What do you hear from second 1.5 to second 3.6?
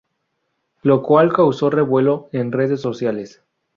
revuelo en redes sociales.